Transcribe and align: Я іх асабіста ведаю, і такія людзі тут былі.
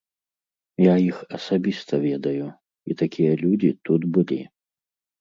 Я 0.83 0.95
іх 1.09 1.19
асабіста 1.39 2.01
ведаю, 2.07 2.49
і 2.91 3.01
такія 3.05 3.33
людзі 3.45 3.71
тут 3.89 4.01
былі. 4.17 4.45